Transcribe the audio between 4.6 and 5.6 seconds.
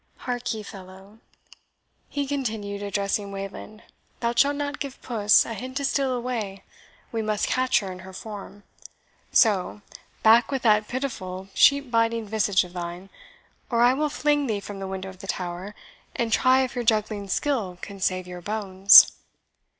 give Puss a